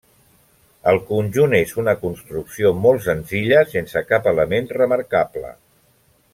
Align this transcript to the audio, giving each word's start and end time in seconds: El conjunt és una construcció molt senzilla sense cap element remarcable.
El 0.91 0.95
conjunt 1.09 1.53
és 1.59 1.73
una 1.83 1.93
construcció 2.07 2.73
molt 2.87 3.05
senzilla 3.11 3.63
sense 3.77 4.05
cap 4.15 4.33
element 4.35 4.73
remarcable. 4.81 5.57